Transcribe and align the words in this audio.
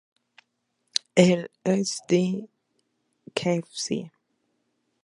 El 1.13 1.47
"Sd.Kfz. 1.91 3.85